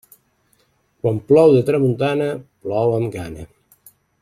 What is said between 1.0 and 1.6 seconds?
Quan plou